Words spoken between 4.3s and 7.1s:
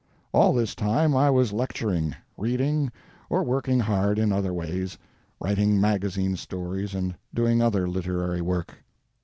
other ways, writing magazine stories